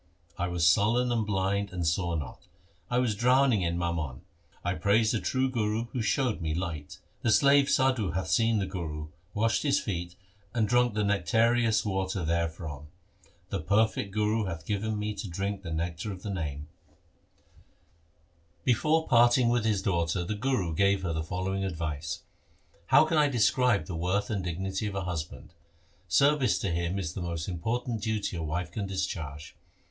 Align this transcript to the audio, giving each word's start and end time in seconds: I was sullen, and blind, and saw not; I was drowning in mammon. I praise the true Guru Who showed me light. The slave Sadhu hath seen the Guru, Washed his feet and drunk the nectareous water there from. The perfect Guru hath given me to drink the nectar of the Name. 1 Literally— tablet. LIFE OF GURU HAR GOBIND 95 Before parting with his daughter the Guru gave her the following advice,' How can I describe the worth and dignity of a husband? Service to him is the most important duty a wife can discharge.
I 0.35 0.47
was 0.47 0.65
sullen, 0.65 1.11
and 1.11 1.27
blind, 1.27 1.71
and 1.71 1.85
saw 1.85 2.15
not; 2.15 2.47
I 2.89 2.97
was 2.97 3.13
drowning 3.13 3.61
in 3.61 3.77
mammon. 3.77 4.21
I 4.63 4.73
praise 4.73 5.11
the 5.11 5.19
true 5.21 5.47
Guru 5.47 5.85
Who 5.91 6.01
showed 6.01 6.41
me 6.41 6.55
light. 6.55 6.97
The 7.21 7.31
slave 7.31 7.69
Sadhu 7.69 8.13
hath 8.13 8.27
seen 8.29 8.57
the 8.57 8.65
Guru, 8.65 9.09
Washed 9.35 9.61
his 9.61 9.79
feet 9.79 10.15
and 10.55 10.67
drunk 10.67 10.95
the 10.95 11.03
nectareous 11.03 11.85
water 11.85 12.25
there 12.25 12.49
from. 12.49 12.87
The 13.49 13.59
perfect 13.59 14.09
Guru 14.09 14.45
hath 14.45 14.65
given 14.65 14.97
me 14.97 15.13
to 15.13 15.29
drink 15.29 15.61
the 15.61 15.69
nectar 15.69 16.11
of 16.11 16.23
the 16.23 16.31
Name. 16.31 16.67
1 18.65 18.65
Literally— 18.65 18.73
tablet. 18.73 18.73
LIFE 18.73 18.77
OF 18.77 18.81
GURU 18.81 18.91
HAR 18.97 19.01
GOBIND 19.01 19.05
95 19.05 19.05
Before 19.05 19.07
parting 19.07 19.49
with 19.49 19.65
his 19.65 19.81
daughter 19.83 20.23
the 20.23 20.33
Guru 20.33 20.73
gave 20.75 21.03
her 21.03 21.13
the 21.13 21.23
following 21.23 21.63
advice,' 21.63 22.23
How 22.87 23.05
can 23.05 23.17
I 23.19 23.27
describe 23.29 23.85
the 23.85 23.95
worth 23.95 24.31
and 24.31 24.43
dignity 24.43 24.87
of 24.87 24.95
a 24.95 25.03
husband? 25.03 25.53
Service 26.07 26.57
to 26.57 26.71
him 26.71 26.97
is 26.97 27.13
the 27.13 27.21
most 27.21 27.47
important 27.47 28.01
duty 28.01 28.35
a 28.35 28.41
wife 28.41 28.71
can 28.71 28.87
discharge. 28.87 29.55